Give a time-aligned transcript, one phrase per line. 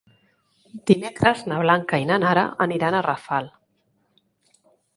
[0.91, 3.53] Dimecres na Blanca i na Nara aniran a Rafal.